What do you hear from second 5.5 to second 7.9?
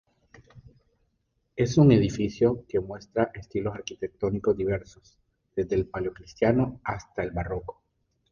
desde el paleocristiano hasta el Barroco.